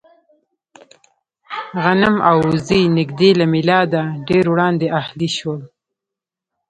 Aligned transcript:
غنم 1.83 2.15
او 2.29 2.37
اوزې 2.47 2.81
نږدې 2.97 3.29
له 3.39 3.45
مېلاده 3.53 4.03
ډېر 4.27 4.45
وړاندې 4.49 4.87
اهلي 4.99 5.29
شول. 5.37 5.61